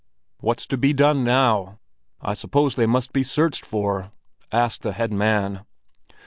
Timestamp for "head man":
4.93-5.63